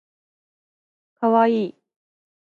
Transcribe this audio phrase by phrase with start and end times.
[1.19, 1.75] かわいい